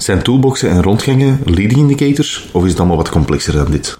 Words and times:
Zijn 0.00 0.22
toolboxen 0.22 0.70
en 0.70 0.82
rondgangen 0.82 1.40
leading 1.44 1.80
indicators 1.80 2.48
of 2.52 2.64
is 2.64 2.70
het 2.70 2.78
allemaal 2.78 2.96
wat 2.96 3.08
complexer 3.08 3.52
dan 3.52 3.70
dit? 3.70 3.98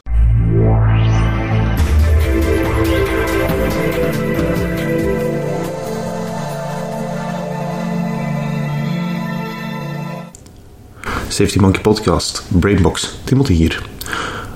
Safety 11.28 11.58
Monkey 11.58 11.82
Podcast, 11.82 12.44
Brainbox, 12.48 13.18
Timothy 13.24 13.52
hier. 13.52 13.82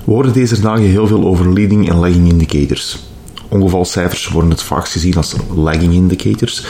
We 0.05 0.11
horen 0.11 0.33
deze 0.33 0.61
dagen 0.61 0.85
heel 0.85 1.07
veel 1.07 1.25
over 1.25 1.53
leading 1.53 1.89
en 1.89 1.95
lagging 1.95 2.29
indicators. 2.29 2.99
Ongevalcijfers 3.49 4.27
worden 4.27 4.49
het 4.49 4.63
vaakst 4.63 4.91
gezien 4.91 5.15
als 5.15 5.35
lagging 5.55 5.93
indicators. 5.93 6.65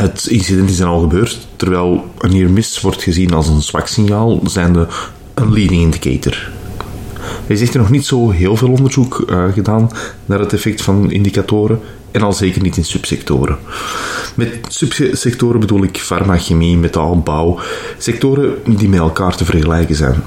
Het 0.00 0.26
incident 0.26 0.70
is 0.70 0.82
al 0.82 1.00
gebeurd, 1.00 1.46
terwijl 1.56 2.04
een 2.18 2.30
near 2.30 2.50
miss 2.50 2.80
wordt 2.80 3.02
gezien 3.02 3.32
als 3.32 3.48
een 3.48 3.62
zwak 3.62 3.86
signaal, 3.86 4.40
zijnde 4.44 4.88
een 5.34 5.52
leading 5.52 5.82
indicator. 5.82 6.50
Er 7.46 7.50
is 7.50 7.60
echter 7.60 7.80
nog 7.80 7.90
niet 7.90 8.06
zo 8.06 8.30
heel 8.30 8.56
veel 8.56 8.70
onderzoek 8.70 9.24
uh, 9.30 9.52
gedaan 9.52 9.90
naar 10.26 10.38
het 10.38 10.52
effect 10.52 10.82
van 10.82 11.10
indicatoren 11.10 11.80
en 12.10 12.22
al 12.22 12.32
zeker 12.32 12.62
niet 12.62 12.76
in 12.76 12.84
subsectoren. 12.84 13.58
Met 14.34 14.58
subsectoren 14.68 15.60
bedoel 15.60 15.82
ik 15.82 15.98
farma, 15.98 16.38
chemie, 16.38 16.76
metaal, 16.76 17.18
bouw, 17.18 17.58
sectoren 17.98 18.54
die 18.66 18.88
met 18.88 19.00
elkaar 19.00 19.36
te 19.36 19.44
vergelijken 19.44 19.94
zijn. 19.94 20.22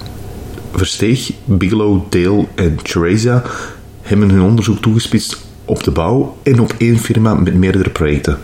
Versteeg, 0.74 1.32
Bigelow, 1.46 2.02
Dale 2.10 2.48
en 2.56 2.80
Theresa 2.84 3.44
hebben 4.02 4.30
hun 4.30 4.42
onderzoek 4.42 4.82
toegespitst 4.82 5.46
op 5.66 5.84
de 5.84 5.92
bouw 5.92 6.38
en 6.44 6.60
op 6.60 6.74
één 6.78 7.00
firma 7.00 7.34
met 7.34 7.54
meerdere 7.54 7.90
projecten. 7.90 8.38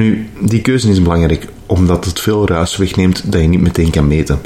Nu, 0.00 0.26
die 0.40 0.60
keuze 0.60 0.90
is 0.90 1.02
belangrijk 1.02 1.46
omdat 1.66 2.04
het 2.04 2.20
veel 2.20 2.48
ruis 2.48 2.76
wegneemt 2.76 3.32
dat 3.32 3.40
je 3.40 3.48
niet 3.48 3.60
meteen 3.60 3.90
kan 3.90 4.06
meten. 4.06 4.40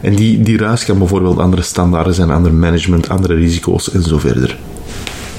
En 0.00 0.14
die, 0.14 0.42
die 0.42 0.58
ruis 0.58 0.84
kan 0.84 0.98
bijvoorbeeld 0.98 1.38
andere 1.38 1.62
standaarden 1.62 2.14
zijn, 2.14 2.30
ander 2.30 2.54
management, 2.54 3.08
andere 3.08 3.34
risico's 3.34 3.92
en 3.92 4.02
zo 4.02 4.18
verder. 4.18 4.58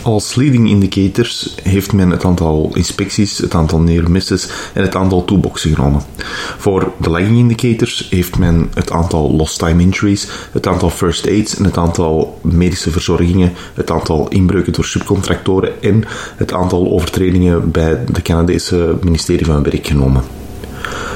Als 0.04 0.36
leading 0.36 0.70
indicators 0.70 1.56
heeft 1.64 1.94
men 1.94 2.10
het 2.10 2.26
aantal 2.26 2.72
inspecties, 2.74 3.38
het 3.38 3.54
aantal 3.54 3.80
near 3.80 4.12
misses 4.12 4.50
en 4.74 4.82
het 4.82 4.96
aantal 4.96 5.26
toolboxen 5.26 5.76
genomen. 5.76 6.02
Voor 6.58 6.92
de 7.00 7.10
lagging 7.10 7.38
indicators 7.38 8.08
heeft 8.10 8.38
men 8.38 8.70
het 8.74 8.92
aantal 8.92 9.32
lost 9.36 9.60
time 9.60 9.82
injuries, 9.82 10.28
het 10.52 10.68
aantal 10.68 10.90
first 10.90 11.28
aids 11.28 11.56
en 11.56 11.64
het 11.64 11.78
aantal 11.78 12.40
medische 12.42 12.92
verzorgingen, 12.92 13.54
het 13.74 13.92
aantal 13.92 14.28
inbreuken 14.30 14.74
door 14.74 14.86
subcontractoren 14.86 15.82
en 15.82 16.04
het 16.36 16.54
aantal 16.54 16.92
overtredingen 16.92 17.72
bij 17.72 18.06
de 18.12 18.22
Canadese 18.22 18.98
ministerie 19.02 19.46
van 19.46 19.64
Werk 19.64 19.88
genomen. 19.88 20.24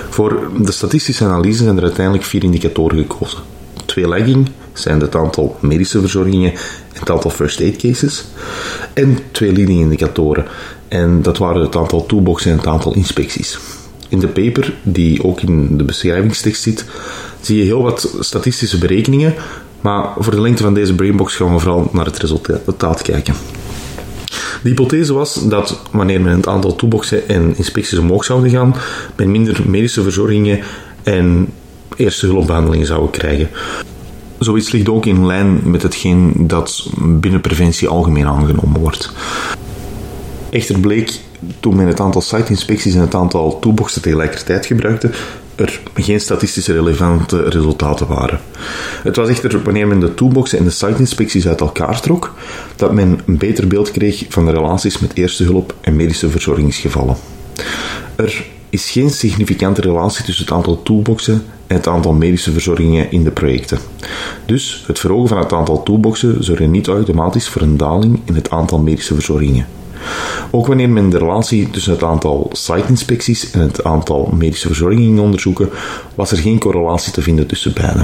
Voor 0.10 0.50
de 0.60 0.72
statistische 0.72 1.26
analyse 1.26 1.64
zijn 1.64 1.78
er 1.78 1.84
uiteindelijk 1.84 2.26
vier 2.26 2.44
indicatoren 2.44 2.98
gekozen. 2.98 3.55
Twee 3.96 4.08
lagging 4.08 4.50
zijn 4.74 5.00
het 5.00 5.16
aantal 5.16 5.58
medische 5.60 6.00
verzorgingen 6.00 6.52
en 6.94 7.00
het 7.00 7.10
aantal 7.10 7.32
first 7.32 7.62
aid 7.62 7.78
cases. 7.78 8.26
En 8.94 9.18
twee 9.32 9.52
leading 9.52 9.80
indicatoren. 9.80 10.46
En 10.88 11.22
dat 11.22 11.38
waren 11.38 11.62
het 11.62 11.76
aantal 11.76 12.06
toolboxen 12.06 12.52
en 12.52 12.58
het 12.58 12.68
aantal 12.68 12.94
inspecties. 12.94 13.60
In 14.10 14.20
de 14.20 14.28
paper, 14.28 14.74
die 14.84 15.24
ook 15.24 15.42
in 15.42 15.78
de 15.78 15.84
beschrijvingstekst 15.84 16.62
zit, 16.62 16.86
zie 17.42 17.58
je 17.58 17.64
heel 17.64 17.82
wat 17.82 18.16
statistische 18.20 18.78
berekeningen. 18.78 19.34
Maar 19.82 20.14
voor 20.18 20.36
de 20.36 20.42
lengte 20.42 20.64
van 20.64 20.74
deze 20.74 20.96
brainbox 20.96 21.36
gaan 21.36 21.54
we 21.54 21.60
vooral 21.60 21.90
naar 21.92 22.06
het 22.06 22.18
resultaat 22.18 23.02
kijken. 23.02 23.34
De 24.64 24.70
hypothese 24.70 25.14
was 25.14 25.48
dat 25.50 25.82
wanneer 25.92 26.22
men 26.22 26.36
het 26.36 26.48
aantal 26.48 26.76
toolboxen 26.76 27.28
en 27.28 27.58
inspecties 27.58 27.98
omhoog 27.98 28.24
zouden 28.24 28.50
gaan, 28.50 28.76
men 29.16 29.32
minder 29.32 29.62
medische 29.66 30.04
verzorgingen 30.04 30.60
en 31.04 31.48
eerste 31.96 32.26
hulpbehandelingen 32.26 32.88
zouden 32.88 33.10
krijgen. 33.10 33.50
Zoiets 34.40 34.72
ligt 34.72 34.90
ook 34.90 35.06
in 35.06 35.26
lijn 35.26 35.60
met 35.64 35.82
hetgeen 35.82 36.34
dat 36.38 36.90
binnen 36.98 37.42
preventie 37.42 37.88
algemeen 37.88 38.28
aangenomen 38.28 38.80
wordt. 38.80 39.12
Echter 40.50 40.80
bleek 40.80 41.20
toen 41.60 41.76
men 41.76 41.88
het 41.88 42.00
aantal 42.00 42.22
site-inspecties 42.22 42.96
en 42.96 43.02
het 43.02 43.16
aantal 43.16 43.60
toolboxen 43.60 44.02
tegelijkertijd 44.02 44.66
gebruikte, 44.66 45.10
er 45.56 45.82
geen 45.94 46.20
statistische 46.20 46.74
relevante 46.74 47.44
resultaten 47.44 48.08
waren. 48.08 48.40
Het 49.04 49.16
was 49.16 49.30
echter 49.30 49.64
wanneer 49.64 49.88
men 49.88 50.00
de 50.00 50.14
toolboxen 50.14 50.58
en 50.58 50.64
de 50.64 50.70
site-inspecties 50.70 51.48
uit 51.48 51.60
elkaar 51.60 52.02
trok, 52.02 52.34
dat 52.76 52.94
men 52.94 53.20
een 53.26 53.38
beter 53.38 53.68
beeld 53.68 53.92
kreeg 53.92 54.26
van 54.30 54.46
de 54.46 54.52
relaties 54.52 55.00
met 55.00 55.18
eerste 55.18 55.44
hulp 55.44 55.76
en 55.82 55.96
medische 55.96 56.30
verzorgingsgevallen. 56.30 57.16
Er 58.16 58.46
is 58.76 58.92
geen 58.92 59.10
significante 59.10 59.82
relatie 59.82 60.26
tussen 60.26 60.46
het 60.46 60.54
aantal 60.54 60.84
toolboxen 60.84 61.44
en 61.68 61.76
het 61.76 61.88
aantal 61.88 62.14
medische 62.14 62.52
verzorgingen 62.52 63.12
in 63.12 63.24
de 63.24 63.32
projecten. 63.32 63.80
Dus 64.46 64.84
het 64.88 65.00
verhogen 65.00 65.28
van 65.28 65.38
het 65.38 65.54
aantal 65.54 65.84
toolboxen 65.84 66.44
zorgt 66.44 66.68
niet 66.68 66.88
automatisch 66.88 67.50
voor 67.50 67.62
een 67.62 67.78
daling 67.78 68.20
in 68.26 68.36
het 68.36 68.50
aantal 68.50 68.80
medische 68.80 69.14
verzorgingen. 69.14 69.68
Ook 70.52 70.68
wanneer 70.68 70.90
men 70.90 71.10
de 71.10 71.18
relatie 71.18 71.70
tussen 71.70 71.92
het 71.92 72.04
aantal 72.04 72.50
site-inspecties 72.52 73.52
en 73.52 73.60
het 73.60 73.84
aantal 73.84 74.34
medische 74.38 74.68
verzorgingen 74.68 75.24
onderzoeken, 75.24 75.70
was 76.16 76.32
er 76.32 76.38
geen 76.38 76.60
correlatie 76.60 77.14
te 77.14 77.22
vinden 77.22 77.48
tussen 77.48 77.74
beide. 77.74 78.04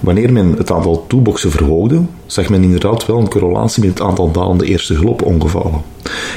Wanneer 0.00 0.32
men 0.32 0.54
het 0.56 0.70
aantal 0.70 1.04
toolboxen 1.08 1.50
verhoogde, 1.50 2.02
zag 2.26 2.48
men 2.48 2.62
inderdaad 2.62 3.06
wel 3.06 3.18
een 3.18 3.28
correlatie 3.28 3.84
met 3.84 3.98
het 3.98 4.08
aantal 4.08 4.30
dalende 4.30 4.64
eerste 4.64 4.94
hulpongevallen. 4.94 5.82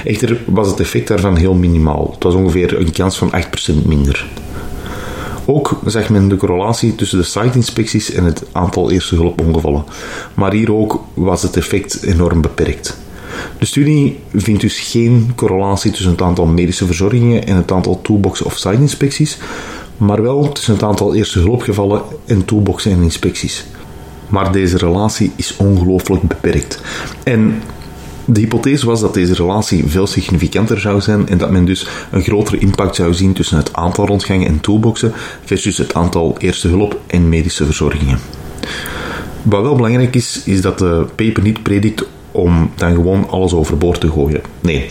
Echter 0.03 0.41
was 0.46 0.68
het 0.68 0.79
effect 0.79 1.07
daarvan 1.07 1.35
heel 1.35 1.53
minimaal. 1.53 2.09
Het 2.13 2.24
was 2.24 2.34
ongeveer 2.34 2.79
een 2.79 2.91
kans 2.91 3.18
van 3.18 3.31
8% 3.31 3.85
minder. 3.85 4.28
Ook 5.46 5.79
zag 5.85 6.09
men 6.09 6.28
de 6.28 6.38
correlatie 6.38 6.96
tussen 6.96 7.18
de 7.18 7.24
site-inspecties 7.24 8.12
en 8.12 8.24
het 8.24 8.44
aantal 8.51 8.91
eerste 8.91 9.16
hulpongevallen. 9.16 9.84
Maar 10.34 10.53
hier 10.53 10.74
ook 10.74 11.03
was 11.13 11.41
het 11.41 11.57
effect 11.57 12.03
enorm 12.03 12.41
beperkt. 12.41 12.97
De 13.59 13.66
studie 13.66 14.19
vindt 14.34 14.62
dus 14.62 14.80
geen 14.80 15.31
correlatie 15.35 15.91
tussen 15.91 16.12
het 16.12 16.22
aantal 16.22 16.45
medische 16.45 16.85
verzorgingen 16.85 17.47
en 17.47 17.56
het 17.56 17.72
aantal 17.72 18.01
toolboxen 18.01 18.45
of 18.45 18.57
site-inspecties, 18.57 19.38
maar 19.97 20.21
wel 20.21 20.51
tussen 20.51 20.73
het 20.73 20.83
aantal 20.83 21.15
eerste 21.15 21.39
hulpgevallen 21.39 22.01
en 22.25 22.45
toolboxen 22.45 22.91
en 22.91 23.01
inspecties. 23.01 23.65
Maar 24.29 24.51
deze 24.51 24.77
relatie 24.77 25.31
is 25.35 25.55
ongelooflijk 25.57 26.21
beperkt. 26.21 26.81
En 27.23 27.61
de 28.25 28.39
hypothese 28.39 28.85
was 28.85 28.99
dat 28.99 29.13
deze 29.13 29.33
relatie 29.33 29.87
veel 29.87 30.07
significanter 30.07 30.79
zou 30.79 31.01
zijn 31.01 31.27
en 31.27 31.37
dat 31.37 31.51
men 31.51 31.65
dus 31.65 31.87
een 32.11 32.21
grotere 32.21 32.57
impact 32.57 32.95
zou 32.95 33.13
zien 33.13 33.33
tussen 33.33 33.57
het 33.57 33.73
aantal 33.73 34.05
rondgangen 34.05 34.47
en 34.47 34.59
toolboxen 34.61 35.13
versus 35.43 35.77
het 35.77 35.93
aantal 35.93 36.35
eerste 36.37 36.67
hulp 36.67 36.99
en 37.07 37.29
medische 37.29 37.65
verzorgingen. 37.65 38.19
Wat 39.41 39.61
wel 39.61 39.75
belangrijk 39.75 40.15
is, 40.15 40.41
is 40.45 40.61
dat 40.61 40.79
de 40.79 41.05
paper 41.15 41.43
niet 41.43 41.63
predikt 41.63 42.05
om 42.31 42.71
dan 42.75 42.93
gewoon 42.93 43.29
alles 43.29 43.53
overboord 43.53 43.99
te 43.99 44.09
gooien. 44.09 44.41
Nee. 44.59 44.89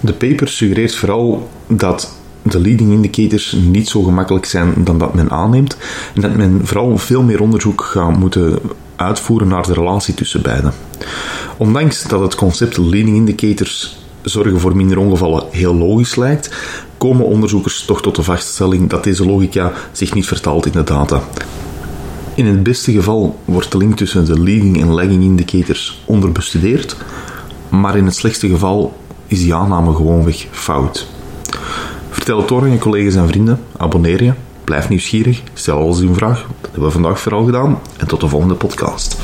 De 0.00 0.12
paper 0.12 0.48
suggereert 0.48 0.94
vooral 0.94 1.48
dat 1.66 2.17
de 2.52 2.60
leading 2.60 2.92
indicators 2.92 3.52
niet 3.52 3.88
zo 3.88 4.02
gemakkelijk 4.02 4.46
zijn 4.46 4.74
dan 4.76 4.98
dat 4.98 5.14
men 5.14 5.30
aanneemt 5.30 5.76
en 6.14 6.20
dat 6.20 6.36
men 6.36 6.60
vooral 6.62 6.98
veel 6.98 7.22
meer 7.22 7.40
onderzoek 7.40 7.80
gaat 7.80 8.18
moeten 8.18 8.58
uitvoeren 8.96 9.48
naar 9.48 9.66
de 9.66 9.72
relatie 9.72 10.14
tussen 10.14 10.42
beiden. 10.42 10.72
Ondanks 11.56 12.02
dat 12.02 12.20
het 12.20 12.34
concept 12.34 12.76
leading 12.76 13.16
indicators 13.16 13.98
zorgen 14.22 14.60
voor 14.60 14.76
minder 14.76 14.98
ongevallen 14.98 15.44
heel 15.50 15.74
logisch 15.74 16.16
lijkt, 16.16 16.50
komen 16.98 17.26
onderzoekers 17.26 17.84
toch 17.84 18.02
tot 18.02 18.16
de 18.16 18.22
vaststelling 18.22 18.90
dat 18.90 19.04
deze 19.04 19.26
logica 19.26 19.72
zich 19.92 20.14
niet 20.14 20.26
vertaalt 20.26 20.66
in 20.66 20.72
de 20.72 20.84
data. 20.84 21.22
In 22.34 22.46
het 22.46 22.62
beste 22.62 22.92
geval 22.92 23.38
wordt 23.44 23.72
de 23.72 23.78
link 23.78 23.96
tussen 23.96 24.24
de 24.24 24.40
leading 24.40 24.80
en 24.80 24.92
lagging 24.92 25.22
indicators 25.22 26.02
onderbestudeerd, 26.04 26.96
maar 27.68 27.96
in 27.96 28.04
het 28.04 28.14
slechtste 28.14 28.48
geval 28.48 28.96
is 29.26 29.38
die 29.38 29.54
aanname 29.54 29.94
gewoonweg 29.94 30.46
fout. 30.50 31.06
Vertel 32.28 32.46
het 32.46 32.54
door 32.54 32.62
aan 32.62 32.72
je 32.72 32.78
collega's 32.78 33.14
en 33.14 33.28
vrienden, 33.28 33.60
abonneer 33.76 34.22
je, 34.22 34.32
blijf 34.64 34.88
nieuwsgierig, 34.88 35.42
stel 35.54 35.78
alles 35.78 36.00
in 36.00 36.14
vraag. 36.14 36.42
Dat 36.60 36.70
hebben 36.70 36.82
we 36.82 36.90
vandaag 36.90 37.20
vooral 37.20 37.44
gedaan 37.44 37.78
en 37.96 38.06
tot 38.06 38.20
de 38.20 38.28
volgende 38.28 38.54
podcast. 38.54 39.16